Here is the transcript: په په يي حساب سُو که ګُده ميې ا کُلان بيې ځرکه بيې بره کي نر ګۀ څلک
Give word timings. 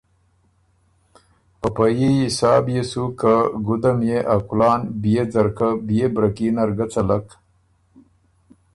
په 1.59 1.67
په 1.75 1.85
يي 1.99 2.11
حساب 2.27 2.65
سُو 2.91 3.03
که 3.19 3.33
ګُده 3.65 3.91
ميې 3.99 4.19
ا 4.35 4.37
کُلان 4.47 4.81
بيې 5.01 5.23
ځرکه 5.33 5.67
بيې 5.87 6.07
بره 6.13 6.29
کي 6.37 6.47
نر 6.55 6.69
ګۀ 6.77 6.85
څلک 6.93 7.25